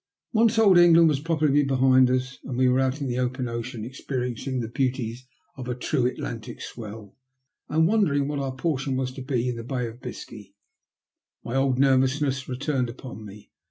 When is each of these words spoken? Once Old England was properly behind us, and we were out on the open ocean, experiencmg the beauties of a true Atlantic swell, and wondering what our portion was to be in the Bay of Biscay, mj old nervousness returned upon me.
Once 0.33 0.57
Old 0.57 0.79
England 0.79 1.07
was 1.07 1.19
properly 1.19 1.61
behind 1.63 2.09
us, 2.09 2.39
and 2.45 2.57
we 2.57 2.67
were 2.67 2.79
out 2.79 2.99
on 3.03 3.07
the 3.07 3.19
open 3.19 3.47
ocean, 3.47 3.83
experiencmg 3.83 4.59
the 4.59 4.67
beauties 4.67 5.27
of 5.55 5.67
a 5.69 5.75
true 5.75 6.07
Atlantic 6.07 6.59
swell, 6.59 7.15
and 7.69 7.87
wondering 7.87 8.27
what 8.27 8.39
our 8.39 8.55
portion 8.55 8.97
was 8.97 9.11
to 9.11 9.21
be 9.21 9.47
in 9.47 9.57
the 9.57 9.63
Bay 9.63 9.85
of 9.87 10.01
Biscay, 10.01 10.55
mj 11.45 11.55
old 11.55 11.77
nervousness 11.77 12.49
returned 12.49 12.89
upon 12.89 13.23
me. 13.23 13.51